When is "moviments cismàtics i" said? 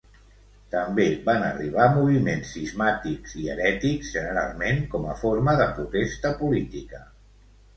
1.97-3.45